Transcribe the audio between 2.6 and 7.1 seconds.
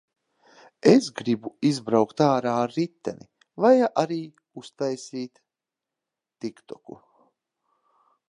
ar riteni. Vai arī uztaisīt tiktoku.